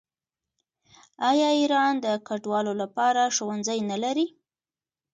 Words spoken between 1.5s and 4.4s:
ایران د کډوالو لپاره ښوونځي نلري؟